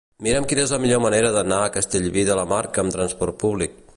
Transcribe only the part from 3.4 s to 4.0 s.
públic.